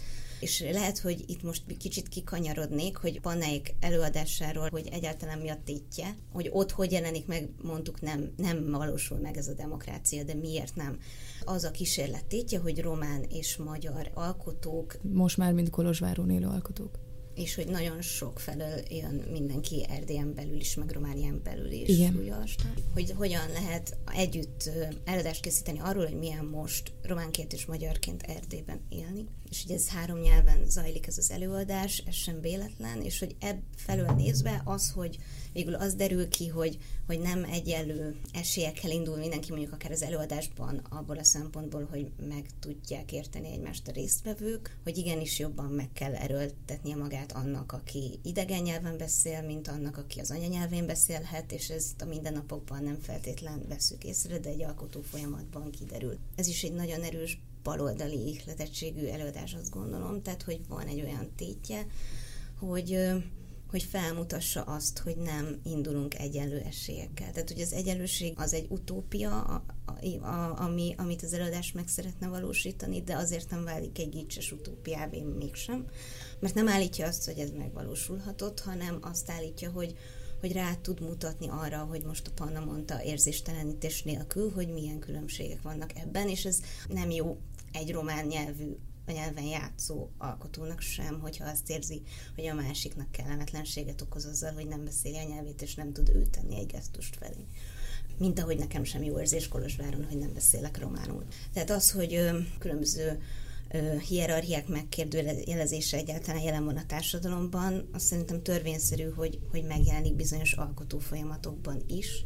[0.40, 6.16] És lehet, hogy itt most kicsit kikanyarodnék, hogy Paneik előadásáról, hogy egyáltalán mi a tétje,
[6.32, 10.76] hogy ott hogy jelenik meg, mondtuk nem, nem valósul meg ez a demokrácia, de miért
[10.76, 10.98] nem?
[11.44, 14.98] Az a kísérlet tétje, hogy román és magyar alkotók...
[15.02, 17.01] Most már mind Kolozsváron élő alkotók
[17.34, 21.88] és hogy nagyon sok felől jön mindenki Erdélyen belül is, meg Románián belül is.
[21.88, 22.34] Igen.
[22.94, 24.70] Hogy hogyan lehet együtt
[25.04, 29.26] előadást készíteni arról, hogy milyen most románként és magyarként Erdélyben élni.
[29.50, 33.60] És hogy ez három nyelven zajlik ez az előadás, ez sem véletlen, és hogy ebb
[33.76, 35.18] felől nézve az, hogy
[35.52, 40.76] végül az derül ki, hogy, hogy nem egyenlő esélyekkel indul mindenki mondjuk akár az előadásban
[40.90, 46.14] abból a szempontból, hogy meg tudják érteni egymást a résztvevők, hogy igenis jobban meg kell
[46.14, 52.02] erőltetnie magát annak, aki idegen nyelven beszél, mint annak, aki az anyanyelvén beszélhet, és ezt
[52.02, 56.18] a mindennapokban nem feltétlen veszük észre, de egy alkotó folyamatban kiderül.
[56.36, 61.30] Ez is egy nagyon erős baloldali ihletettségű előadás, azt gondolom, tehát hogy van egy olyan
[61.36, 61.86] tétje,
[62.58, 62.98] hogy
[63.72, 67.30] hogy felmutassa azt, hogy nem indulunk egyenlő esélyekkel.
[67.30, 71.88] Tehát, hogy az egyenlőség az egy utópia, a, a, a, ami, amit az előadás meg
[71.88, 75.86] szeretne valósítani, de azért nem válik egy gicses utópiávé mégsem,
[76.40, 79.96] mert nem állítja azt, hogy ez megvalósulhatott, hanem azt állítja, hogy,
[80.42, 85.62] hogy rá tud mutatni arra, hogy most a Panna mondta érzéstelenítés nélkül, hogy milyen különbségek
[85.62, 87.38] vannak ebben, és ez nem jó
[87.72, 88.76] egy román nyelvű
[89.06, 92.02] a nyelven játszó alkotónak sem, hogyha azt érzi,
[92.34, 96.26] hogy a másiknak kellemetlenséget okoz azzal, hogy nem beszéli a nyelvét, és nem tud ő
[96.30, 97.46] tenni egy gesztust felé.
[98.18, 101.24] mint ahogy nekem sem jó érzés Kolozsváron, hogy nem beszélek románul.
[101.52, 102.20] Tehát az, hogy
[102.58, 103.22] különböző
[104.08, 110.98] hierarchiák megkérdőjelezése egyáltalán jelen van a társadalomban, azt szerintem törvényszerű, hogy, hogy megjelenik bizonyos alkotó
[110.98, 112.24] folyamatokban is,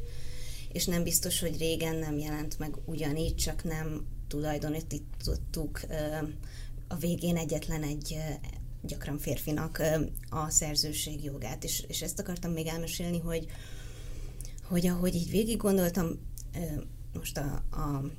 [0.73, 5.81] és nem biztos, hogy régen nem jelent meg ugyanígy, csak nem tulajdonítottuk
[6.89, 8.17] a végén egyetlen egy
[8.83, 9.83] gyakran férfinak
[10.29, 11.65] a szerzőség jogát.
[11.65, 13.47] És, és ezt akartam még elmesélni, hogy,
[14.63, 16.09] hogy ahogy így végig gondoltam,
[17.13, 18.11] most a, a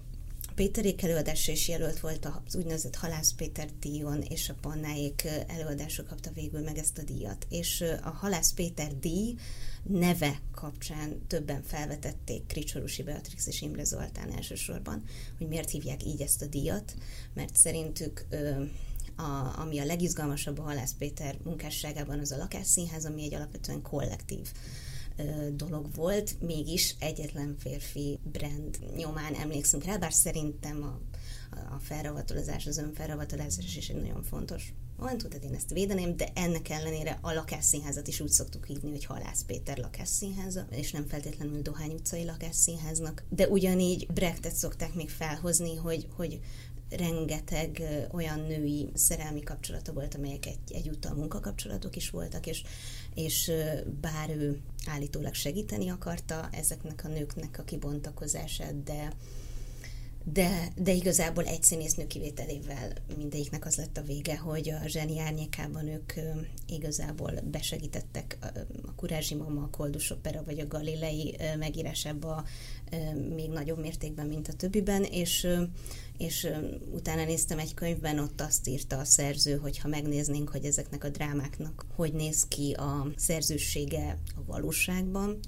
[0.57, 6.31] Péterék előadása is jelölt volt az úgynevezett Halász Péter díjon, és a Pannáék előadása kapta
[6.31, 7.45] végül meg ezt a díjat.
[7.49, 9.35] És a Halász Péter díj
[9.83, 15.03] neve kapcsán többen felvetették Kricsorusi Beatrix és Imre Zoltán elsősorban,
[15.37, 16.95] hogy miért hívják így ezt a díjat,
[17.33, 18.25] mert szerintük
[19.15, 24.51] a, ami a legizgalmasabb a Halász Péter munkásságában az a lakásszínház, ami egy alapvetően kollektív
[25.53, 30.99] dolog volt, mégis egyetlen férfi brand nyomán emlékszünk rá, bár szerintem a,
[31.75, 36.69] a felravatolozás, az önfelravatolozás is egy nagyon fontos van, tudod, én ezt védeném, de ennek
[36.69, 41.91] ellenére a lakásszínházat is úgy szoktuk hívni, hogy Halász Péter lakásszínháza, és nem feltétlenül Dohány
[41.91, 43.23] utcai lakásszínháznak.
[43.29, 46.39] De ugyanígy Brechtet szokták még felhozni, hogy, hogy
[46.89, 52.63] rengeteg olyan női szerelmi kapcsolata volt, amelyek egy, egyúttal munkakapcsolatok is voltak, és,
[53.13, 53.51] és
[54.01, 59.13] bár ő állítólag segíteni akarta ezeknek a nőknek a kibontakozását, de
[60.33, 65.87] de, de igazából egy színésznő kivételével mindegyiknek az lett a vége, hogy a zseni árnyékában
[65.87, 66.13] ők
[66.67, 68.37] igazából besegítettek
[68.85, 72.45] a Kurázsi Mama, a Koldus Opera vagy a Galilei megírásába
[73.35, 75.47] még nagyobb mértékben, mint a többiben, és
[76.17, 76.47] és
[76.93, 81.09] utána néztem egy könyvben, ott azt írta a szerző, hogy ha megnéznénk, hogy ezeknek a
[81.09, 85.39] drámáknak hogy néz ki a szerzősége a valóságban,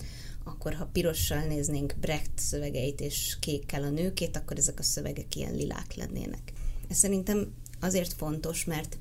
[0.44, 5.56] akkor ha pirossal néznénk Brecht szövegeit és kékkel a nőkét, akkor ezek a szövegek ilyen
[5.56, 6.54] lilák lennének.
[6.88, 8.98] Ez szerintem azért fontos, mert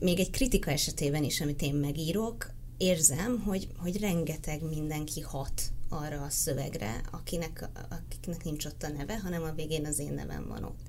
[0.00, 6.22] még egy kritika esetében is, amit én megírok, érzem, hogy, hogy rengeteg mindenki hat arra
[6.22, 10.64] a szövegre, akinek, akiknek nincs ott a neve, hanem a végén az én nevem van
[10.64, 10.80] ott.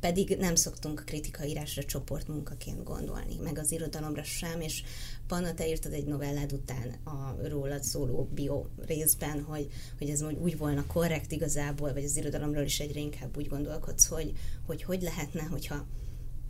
[0.00, 4.82] Pedig nem szoktunk a kritikaírásra csoportmunkaként gondolni, meg az irodalomra sem, és
[5.26, 10.58] Panna, te írtad egy novellád után a rólad szóló bio részben, hogy, hogy ez úgy
[10.58, 14.32] volna korrekt igazából, vagy az irodalomról is egyre inkább úgy gondolkodsz, hogy
[14.66, 15.86] hogy, hogy lehetne, hogyha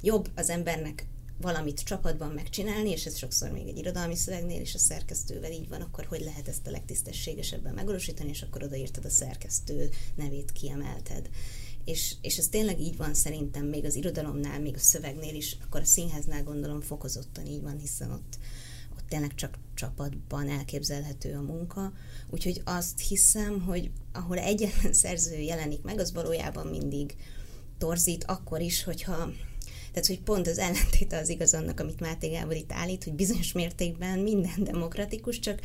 [0.03, 1.07] jobb az embernek
[1.41, 5.81] valamit csapatban megcsinálni, és ez sokszor még egy irodalmi szövegnél is a szerkesztővel így van,
[5.81, 11.31] akkor hogy lehet ezt a legtisztességesebben megvalósítani, és akkor odaírtad a szerkesztő nevét, kiemelted.
[11.85, 15.81] És, és ez tényleg így van szerintem, még az irodalomnál, még a szövegnél is, akkor
[15.81, 18.39] a színháznál gondolom fokozottan így van, hiszen ott,
[18.97, 21.93] ott tényleg csak csapatban elképzelhető a munka.
[22.31, 27.17] Úgyhogy azt hiszem, hogy ahol egyetlen szerző jelenik meg, az valójában mindig
[27.79, 29.33] torzít, akkor is, hogyha
[29.93, 33.53] tehát, hogy pont az ellentéte az igaz annak, amit Máté Gábor itt állít, hogy bizonyos
[33.53, 35.61] mértékben minden demokratikus, csak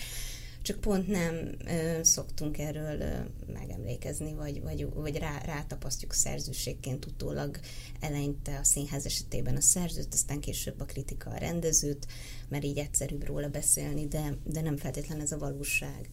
[0.65, 1.35] csak pont nem
[1.67, 3.13] ö, szoktunk erről ö,
[3.53, 7.59] megemlékezni, vagy, vagy, vagy rá, rátapasztjuk szerzőségként utólag
[7.99, 12.07] eleinte a színház esetében a szerzőt, aztán később a kritika a rendezőt,
[12.49, 16.09] mert így egyszerűbb róla beszélni, de, de nem feltétlen ez a valóság.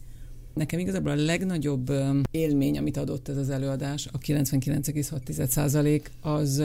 [0.55, 1.93] Nekem igazából a legnagyobb
[2.31, 6.63] élmény, amit adott ez az előadás, a 99,6% az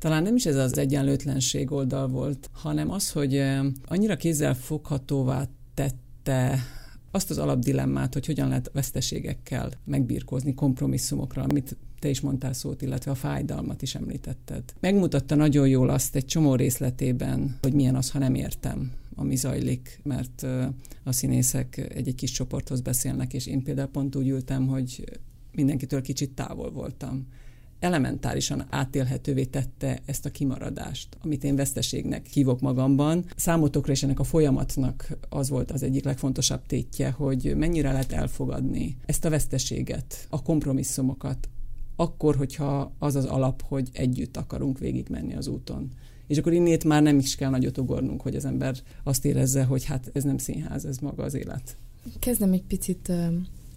[0.00, 3.42] talán nem is ez az egyenlőtlenség oldal volt, hanem az, hogy
[3.84, 6.58] annyira kézzel foghatóvá tette
[7.10, 13.10] azt az alapdilemmát, hogy hogyan lehet veszteségekkel megbírkozni, kompromisszumokra, amit te is mondtál szót, illetve
[13.10, 14.62] a fájdalmat is említetted.
[14.80, 20.00] Megmutatta nagyon jól azt egy csomó részletében, hogy milyen az, ha nem értem, ami zajlik,
[20.02, 20.46] mert
[21.04, 25.04] a színészek egy-egy kis csoporthoz beszélnek, és én például pont úgy ültem, hogy
[25.52, 27.26] mindenkitől kicsit távol voltam
[27.80, 33.24] elementárisan átélhetővé tette ezt a kimaradást, amit én veszteségnek hívok magamban.
[33.36, 38.96] Számotokra és ennek a folyamatnak az volt az egyik legfontosabb tétje, hogy mennyire lehet elfogadni
[39.06, 41.48] ezt a veszteséget, a kompromisszumokat,
[41.96, 45.90] akkor, hogyha az az alap, hogy együtt akarunk végigmenni az úton.
[46.26, 49.84] És akkor innét már nem is kell nagyot ugornunk, hogy az ember azt érezze, hogy
[49.84, 51.76] hát ez nem színház, ez maga az élet.
[52.18, 53.12] Kezdem egy picit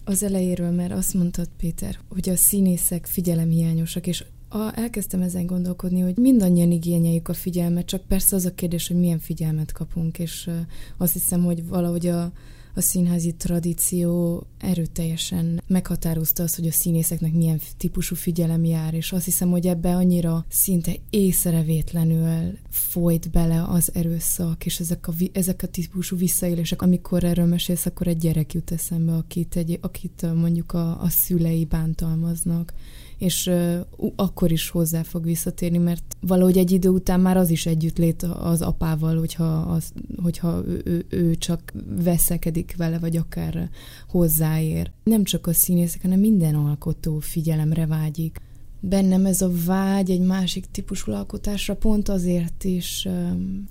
[0.03, 5.99] az elejéről, mert azt mondtad, Péter, hogy a színészek figyelemhiányosak, és a, elkezdtem ezen gondolkodni,
[5.99, 10.49] hogy mindannyian igényeljük a figyelmet, csak persze az a kérdés, hogy milyen figyelmet kapunk, és
[10.97, 12.31] azt hiszem, hogy valahogy a,
[12.75, 19.25] a színházi tradíció erőteljesen meghatározta azt, hogy a színészeknek milyen típusú figyelem jár, és azt
[19.25, 25.67] hiszem, hogy ebbe annyira szinte észrevétlenül folyt bele az erőszak, és ezek a, ezek a
[25.67, 31.01] típusú visszaélések, amikor erről mesélsz, akkor egy gyerek jut eszembe, akit, egy, akit mondjuk a,
[31.01, 32.73] a szülei bántalmaznak
[33.17, 33.79] és uh,
[34.15, 38.23] akkor is hozzá fog visszatérni, mert valahogy egy idő után már az is együtt lét
[38.23, 41.73] az apával, hogyha, az, hogyha ő, ő, ő csak
[42.03, 43.69] veszekedik vele, vagy akár
[44.07, 44.91] hozzáér.
[45.03, 48.41] Nem csak a színészek, hanem minden alkotó figyelemre vágyik.
[48.85, 53.07] Bennem ez a vágy egy másik típusú alkotásra pont azért is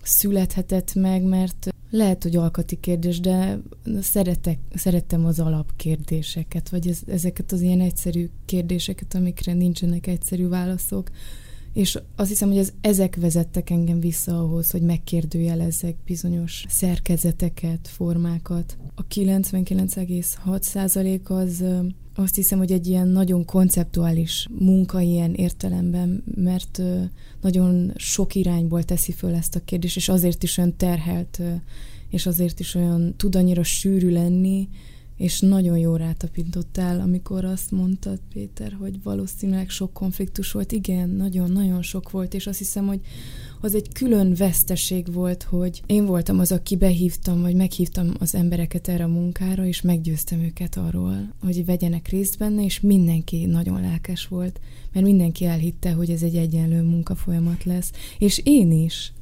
[0.02, 3.60] születhetett meg, mert lehet, hogy alkati kérdés, de
[4.00, 11.10] szeretek, szerettem az alapkérdéseket, vagy ez, ezeket az ilyen egyszerű kérdéseket, amikre nincsenek egyszerű válaszok.
[11.72, 18.76] És azt hiszem, hogy ez, ezek vezettek engem vissza ahhoz, hogy megkérdőjelezzek bizonyos szerkezeteket, formákat.
[18.94, 21.64] A 99,6% az
[22.14, 26.82] azt hiszem, hogy egy ilyen nagyon konceptuális munka ilyen értelemben, mert
[27.40, 31.40] nagyon sok irányból teszi föl ezt a kérdést, és azért is olyan terhelt,
[32.10, 34.68] és azért is olyan tud annyira sűrű lenni,
[35.22, 40.72] és nagyon jó rátapintottál, amikor azt mondtad, Péter, hogy valószínűleg sok konfliktus volt.
[40.72, 43.00] Igen, nagyon-nagyon sok volt, és azt hiszem, hogy
[43.60, 48.88] az egy külön veszteség volt, hogy én voltam az, aki behívtam, vagy meghívtam az embereket
[48.88, 54.26] erre a munkára, és meggyőztem őket arról, hogy vegyenek részt benne, és mindenki nagyon lelkes
[54.26, 54.60] volt,
[54.92, 57.92] mert mindenki elhitte, hogy ez egy egyenlő munkafolyamat lesz.
[58.18, 59.12] És én is.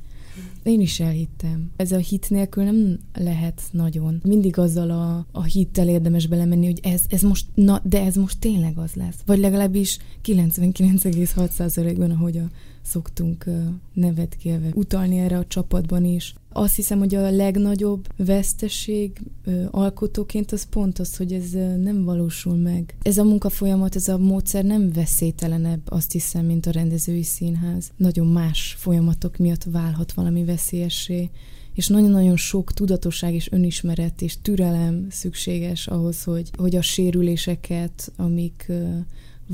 [0.62, 1.70] Én is elhittem.
[1.76, 4.20] Ez a hit nélkül nem lehet nagyon.
[4.24, 8.38] Mindig azzal a, a hittel érdemes belemenni, hogy ez, ez most, na, de ez most
[8.38, 9.22] tényleg az lesz.
[9.26, 12.50] Vagy legalábbis 99,6%-ban, ahogy a
[12.82, 13.44] szoktunk
[13.92, 16.34] nevetkélve utalni erre a csapatban is.
[16.52, 19.20] Azt hiszem, hogy a legnagyobb veszteség
[19.70, 21.50] alkotóként az pont az, hogy ez
[21.82, 22.94] nem valósul meg.
[23.02, 27.90] Ez a munkafolyamat, ez a módszer nem veszélytelenebb, azt hiszem, mint a rendezői színház.
[27.96, 31.30] Nagyon más folyamatok miatt válhat valami veszélyessé
[31.74, 38.72] és nagyon-nagyon sok tudatosság és önismeret és türelem szükséges ahhoz, hogy, hogy a sérüléseket, amik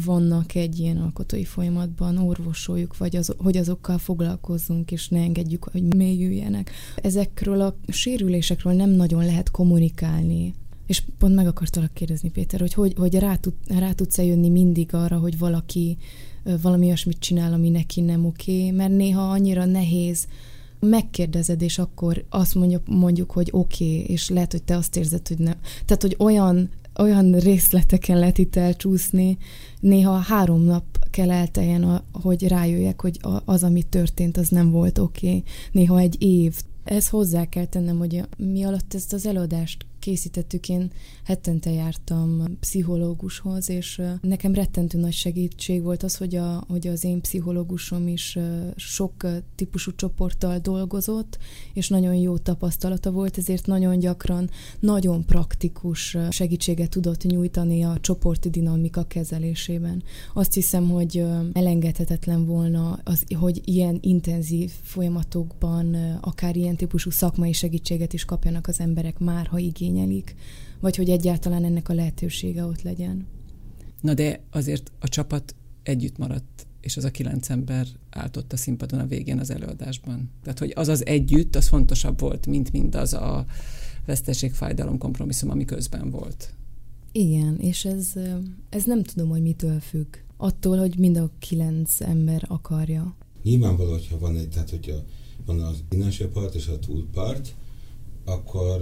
[0.05, 5.95] vannak egy ilyen alkotói folyamatban, orvosoljuk, vagy az, hogy azokkal foglalkozzunk, és ne engedjük, hogy
[5.95, 6.71] mélyüljenek.
[6.97, 10.55] Ezekről a sérülésekről nem nagyon lehet kommunikálni.
[10.87, 14.95] És pont meg akartalak kérdezni, Péter, hogy hogy, hogy rá, tud, rá tudsz-e jönni mindig
[14.95, 15.97] arra, hogy valaki
[16.63, 20.27] valami olyasmit csinál, ami neki nem oké, mert néha annyira nehéz
[20.81, 25.29] megkérdezed, és akkor azt mondjuk, mondjuk hogy oké, okay, és lehet, hogy te azt érzed,
[25.29, 25.57] hogy nem.
[25.85, 29.39] Tehát, hogy olyan olyan részleteken lehet itt elcsúszni,
[29.81, 35.27] néha három nap kell elteljen, hogy rájöjjek, hogy az, ami történt, az nem volt oké.
[35.27, 35.43] Okay.
[35.73, 36.55] Néha egy év.
[36.85, 40.91] Ez hozzá kell tennem, hogy mi alatt ezt az előadást készítettük, én
[41.25, 47.21] hetente jártam pszichológushoz, és nekem rettentő nagy segítség volt az, hogy, a, hogy az én
[47.21, 48.39] pszichológusom is
[48.77, 51.39] sok típusú csoporttal dolgozott,
[51.73, 58.51] és nagyon jó tapasztalata volt, ezért nagyon gyakran nagyon praktikus segítséget tudott nyújtani a csoporti
[58.51, 60.03] dinamika kezelésében.
[60.35, 68.13] Azt hiszem, hogy elengedhetetlen volna, az, hogy ilyen intenzív folyamatokban akár ilyen típusú szakmai segítséget
[68.13, 70.35] is kapjanak az emberek már, ha igény igényelik,
[70.81, 73.27] vagy hogy egyáltalán ennek a lehetősége ott legyen.
[74.01, 78.57] Na de azért a csapat együtt maradt, és az a kilenc ember állt ott a
[78.57, 80.31] színpadon a végén az előadásban.
[80.43, 83.47] Tehát, hogy az az együtt, az fontosabb volt, mint mindaz a
[84.07, 86.55] veszteség, fájdalom, kompromisszum, ami közben volt.
[87.13, 88.13] Igen, és ez,
[88.69, 90.17] ez nem tudom, hogy mitől függ.
[90.37, 93.15] Attól, hogy mind a kilenc ember akarja.
[93.43, 94.97] Nyilvánvaló, hogyha van egy, tehát hogyha
[95.47, 97.55] van az innen part és a túlpart,
[98.27, 98.81] akkor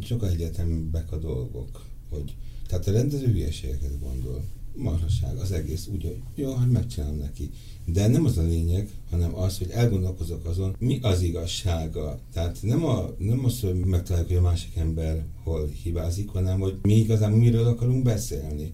[0.00, 2.34] sokkal egyetemebbek a dolgok, hogy
[2.68, 4.44] tehát a rendező hülyeségeket gondol.
[4.74, 7.50] Marhaság, az egész úgy, hogy jó, hát megcsinálom neki.
[7.84, 12.20] De nem az a lényeg, hanem az, hogy elgondolkozok azon, mi az igazsága.
[12.32, 16.78] Tehát nem, a, nem az, hogy megtaláljuk, hogy a másik ember hol hibázik, hanem hogy
[16.82, 18.72] mi igazán miről akarunk beszélni.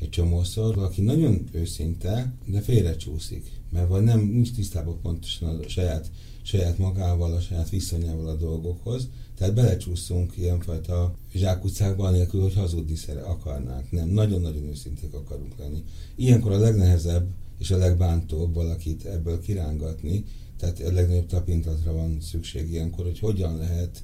[0.00, 6.10] Egy csomószor valaki nagyon őszinte, de félrecsúszik, mert vagy nem nincs tisztában pontosan a saját,
[6.42, 13.90] saját magával, a saját viszonyával a dolgokhoz, tehát belecsúszunk ilyenfajta zsákutcákba, anélkül, hogy hazudni akarnánk.
[13.90, 15.82] Nem, nagyon-nagyon őszinték akarunk lenni.
[16.16, 17.26] Ilyenkor a legnehezebb
[17.58, 20.24] és a legbántóbb valakit ebből kirángatni,
[20.58, 24.02] tehát a legnagyobb tapintatra van szükség ilyenkor, hogy hogyan lehet,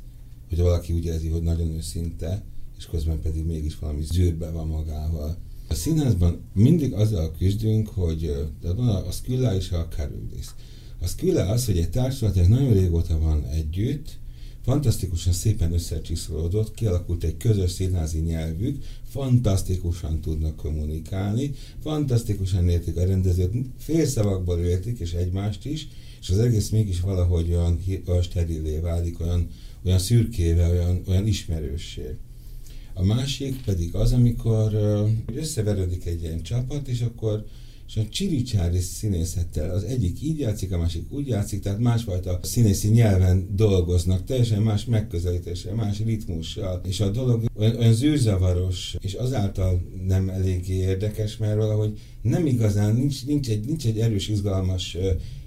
[0.49, 2.43] hogy valaki úgy érzi, hogy nagyon őszinte,
[2.79, 5.37] és közben pedig mégis valami zűrbe van magával.
[5.69, 10.47] A színházban mindig azzal küzdünk, hogy de van a, Skylla és a Charybdis.
[11.01, 14.19] A Skylla az, hogy egy társulat nagyon régóta van együtt,
[14.71, 23.53] fantasztikusan szépen összecsiszolódott, kialakult egy közös színházi nyelvük, fantasztikusan tudnak kommunikálni, fantasztikusan értik a rendezőt,
[23.79, 25.89] félszavakból értik, és egymást is,
[26.21, 29.49] és az egész mégis valahogy olyan, olyan sterilé válik, olyan,
[29.85, 32.17] olyan szürkéve, olyan, olyan ismerőssé.
[32.95, 34.75] A másik pedig az, amikor
[35.35, 37.47] összeverődik egy ilyen csapat, és akkor
[37.91, 42.89] és a csiricsári színészettel az egyik így játszik, a másik úgy játszik, tehát másfajta színészi
[42.89, 49.83] nyelven dolgoznak, teljesen más megközelítéssel, más ritmussal, és a dolog olyan, olyan zűrzavaros, és azáltal
[50.07, 54.97] nem eléggé érdekes, mert valahogy nem igazán, nincs, nincs, egy, nincs egy erős, izgalmas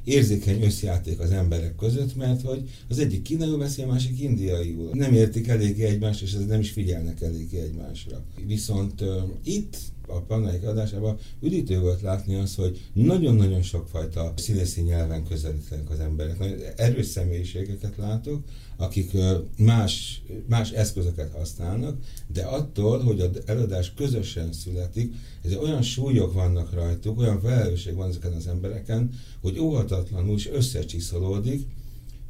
[0.04, 4.90] érzékeny összjáték az emberek között, mert hogy az egyik kínaiul beszél, a másik indiaiul.
[4.94, 8.24] Nem értik eléggé egymást, és nem is figyelnek eléggé egymásra.
[8.46, 9.08] Viszont uh,
[9.44, 9.78] itt
[10.08, 16.40] a pannaik adásában üdítő volt látni az, hogy nagyon-nagyon sokfajta színészi nyelven közelítenek az emberek.
[16.40, 18.44] Nagyon erős személyiségeket látok,
[18.78, 19.12] akik
[19.58, 21.98] más, más eszközöket használnak,
[22.28, 28.10] de attól, hogy az előadás közösen születik, ez olyan súlyok vannak rajtuk, olyan felelősség van
[28.10, 31.66] ezeken az embereken, hogy óhatatlanul is összecsiszolódik,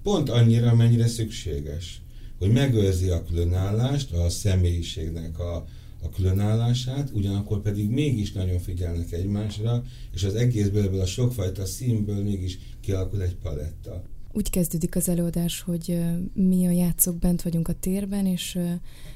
[0.04, 2.02] pont annyira, amennyire szükséges,
[2.40, 5.66] hogy megőrzi a különállást, a személyiségnek a,
[6.04, 9.84] a különállását, ugyanakkor pedig mégis nagyon figyelnek egymásra,
[10.14, 14.04] és az egészből, ebből a sokfajta színből mégis kialakul egy paletta.
[14.32, 16.00] Úgy kezdődik az előadás, hogy
[16.34, 18.60] mi a játszók bent vagyunk a térben, és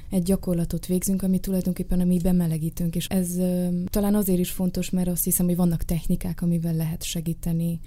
[0.10, 3.36] egy gyakorlatot végzünk, ami tulajdonképpen a mi bemelegítünk, és ez
[3.86, 7.80] talán azért is fontos, mert azt hiszem, hogy vannak technikák, amivel lehet segíteni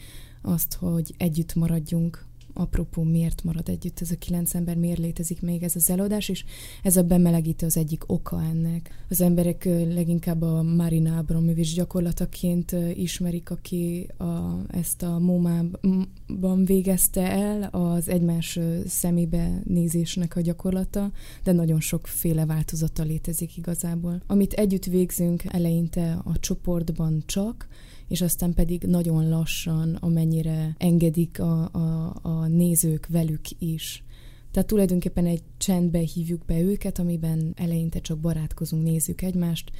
[0.42, 5.62] azt, hogy együtt maradjunk apropó, miért marad együtt ez a kilenc ember, miért létezik még
[5.62, 6.44] ez az előadás, és
[6.82, 9.04] ez a bemelegítő az egyik oka ennek.
[9.08, 17.62] Az emberek leginkább a Marina Abramovics gyakorlataként ismerik, aki a, ezt a MoMA-ban végezte el
[17.62, 21.12] az egymás szemébe nézésnek a gyakorlata,
[21.44, 24.22] de nagyon sokféle változata létezik igazából.
[24.26, 27.68] Amit együtt végzünk eleinte a csoportban csak,
[28.10, 34.04] és aztán pedig nagyon lassan, amennyire engedik a, a, a nézők velük is.
[34.50, 39.70] Tehát tulajdonképpen egy csendbe hívjuk be őket, amiben eleinte csak barátkozunk, nézzük egymást,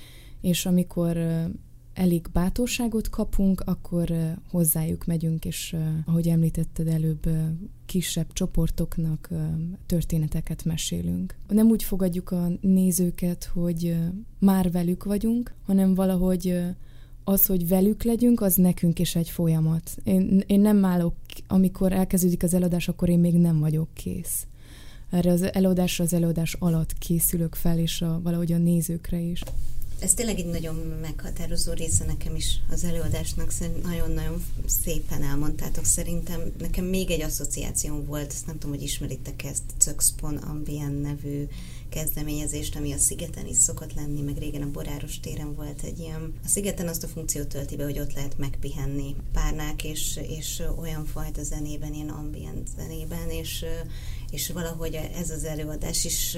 [0.41, 1.17] és amikor
[1.95, 4.13] elég bátorságot kapunk, akkor
[4.51, 7.29] hozzájuk megyünk, és ahogy említetted előbb,
[7.87, 9.29] kisebb csoportoknak
[9.87, 11.37] történeteket mesélünk.
[11.49, 13.97] Nem úgy fogadjuk a nézőket, hogy
[14.39, 16.55] már velük vagyunk, hanem valahogy
[17.31, 19.97] az, hogy velük legyünk, az nekünk is egy folyamat.
[20.05, 21.15] Én, én nem állok,
[21.47, 24.47] amikor elkezdődik az előadás, akkor én még nem vagyok kész.
[25.11, 29.43] Erre az előadásra az előadás alatt készülök fel, és a, valahogy a nézőkre is.
[29.99, 33.53] Ez tényleg egy nagyon meghatározó része nekem is az előadásnak,
[33.83, 35.85] nagyon-nagyon szépen elmondtátok.
[35.85, 41.47] Szerintem nekem még egy asszociációm volt, ezt nem tudom, hogy ismeritek ezt, Cöxpon Ambient nevű
[41.91, 46.33] kezdeményezést, ami a szigeten is szokott lenni, meg régen a Boráros téren volt egy ilyen.
[46.45, 51.05] A szigeten azt a funkciót tölti be, hogy ott lehet megpihenni párnák, és, és olyan
[51.05, 53.65] fajta zenében, ilyen ambient zenében, és,
[54.31, 56.37] és valahogy ez az előadás is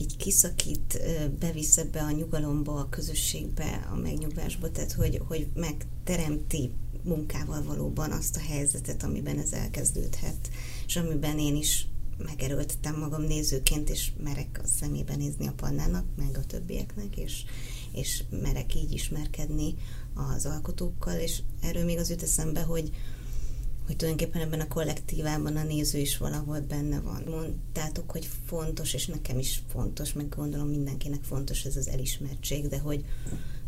[0.00, 1.00] így kiszakít,
[1.38, 6.70] bevisz ebbe a nyugalomba, a közösségbe, a megnyugvásba, tehát hogy, hogy megteremti
[7.02, 10.50] munkával valóban azt a helyzetet, amiben ez elkezdődhet,
[10.86, 11.86] és amiben én is
[12.24, 17.44] megerőltetem magam nézőként, és merek a szemébe nézni a pannának, meg a többieknek, és,
[17.92, 19.74] és merek így ismerkedni
[20.14, 22.90] az alkotókkal, és erről még az jut eszembe, hogy,
[23.86, 27.22] hogy tulajdonképpen ebben a kollektívában a néző is valahol benne van.
[27.26, 32.78] Mondtátok, hogy fontos, és nekem is fontos, meg gondolom mindenkinek fontos ez az elismertség, de
[32.78, 33.04] hogy,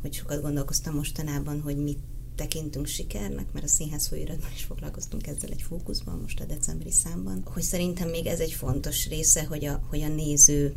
[0.00, 1.98] hogy sokat gondolkoztam mostanában, hogy mit
[2.40, 7.42] tekintünk sikernek, mert a színház folyóiratban is foglalkoztunk ezzel egy fókuszban, most a decemberi számban,
[7.44, 10.74] hogy szerintem még ez egy fontos része, hogy a, hogy a néző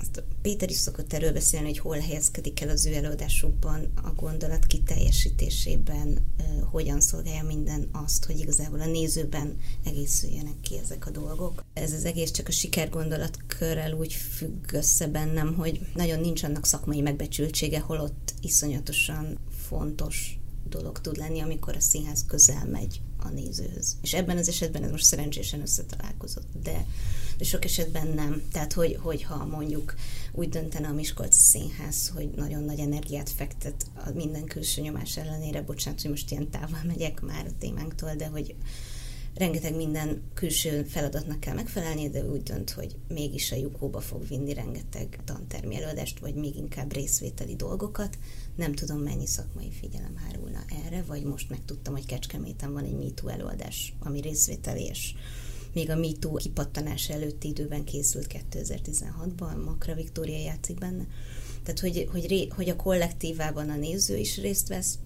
[0.00, 4.66] azt Péter is szokott erről beszélni, hogy hol helyezkedik el az ő előadásukban a gondolat
[4.66, 6.18] kiteljesítésében,
[6.70, 11.64] hogyan szolgálja minden azt, hogy igazából a nézőben egészüljenek ki ezek a dolgok.
[11.72, 17.00] Ez az egész csak a sikergondolatkörrel úgy függ össze bennem, hogy nagyon nincs annak szakmai
[17.00, 19.38] megbecsültsége, holott iszonyatosan
[19.68, 20.37] fontos
[20.68, 23.96] dolog tud lenni, amikor a színház közel megy a nézőhöz.
[24.02, 26.86] És ebben az esetben ez most szerencsésen összetalálkozott, de,
[27.38, 28.42] de sok esetben nem.
[28.52, 29.94] Tehát, hogy, hogyha mondjuk
[30.32, 35.62] úgy döntene a Miskolci Színház, hogy nagyon nagy energiát fektet a minden külső nyomás ellenére,
[35.62, 38.54] bocsánat, hogy most ilyen távol megyek már a témánktól, de hogy
[39.38, 44.52] rengeteg minden külső feladatnak kell megfelelni, de úgy dönt, hogy mégis a lyukóba fog vinni
[44.52, 48.18] rengeteg tantermi előadást, vagy még inkább részvételi dolgokat.
[48.56, 50.16] Nem tudom, mennyi szakmai figyelem
[50.84, 55.14] erre, vagy most megtudtam, hogy Kecskeméten van egy MeToo előadás, ami részvételi, és
[55.72, 61.06] még a MeToo kipattanás előtti időben készült 2016-ban, Makra Viktória játszik benne.
[61.62, 64.98] Tehát, hogy, hogy, ré, hogy a kollektívában a néző is részt vesz,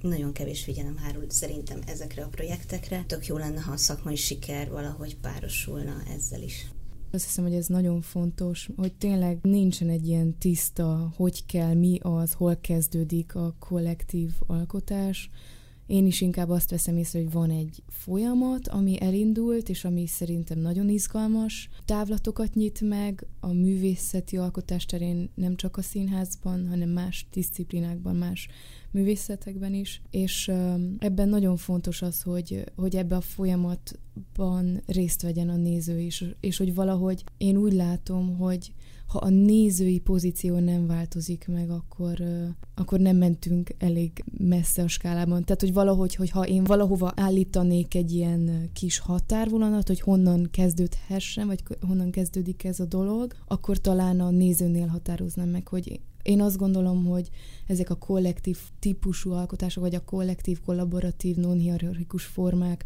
[0.00, 3.04] nagyon kevés figyelem hárul szerintem ezekre a projektekre.
[3.06, 6.66] Tök jó lenne, ha a szakmai siker valahogy párosulna ezzel is.
[7.10, 11.98] Azt hiszem, hogy ez nagyon fontos, hogy tényleg nincsen egy ilyen tiszta, hogy kell, mi
[12.02, 15.30] az, hol kezdődik a kollektív alkotás.
[15.88, 20.58] Én is inkább azt veszem észre, hogy van egy folyamat, ami elindult, és ami szerintem
[20.58, 21.68] nagyon izgalmas.
[21.84, 28.48] Távlatokat nyit meg a művészeti alkotás terén nem csak a színházban, hanem más disziplinákban, más
[28.90, 30.50] művészetekben is, és
[30.98, 36.56] ebben nagyon fontos az, hogy, hogy ebbe a folyamatban részt vegyen a néző is, és
[36.56, 38.72] hogy valahogy én úgy látom, hogy
[39.08, 42.22] ha a nézői pozíció nem változik meg, akkor,
[42.74, 45.44] akkor nem mentünk elég messze a skálában.
[45.44, 51.62] Tehát, hogy valahogy, hogyha én valahova állítanék egy ilyen kis határvonalat, hogy honnan kezdődhessen, vagy
[51.86, 57.04] honnan kezdődik ez a dolog, akkor talán a nézőnél határoznám meg, hogy én azt gondolom,
[57.04, 57.30] hogy
[57.66, 62.84] ezek a kollektív típusú alkotások, vagy a kollektív, kollaboratív, non-hierarchikus formák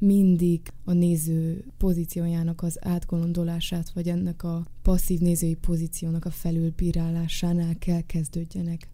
[0.00, 8.00] mindig a néző pozíciójának az átgondolását, vagy ennek a passzív nézői pozíciónak a felülbírálásánál kell
[8.00, 8.88] kezdődjenek.